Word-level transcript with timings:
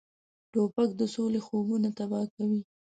توپک 0.51 0.89
د 0.97 1.01
سولې 1.13 1.39
خوبونه 1.45 1.89
تباه 1.97 2.25
کوي. 2.35 2.61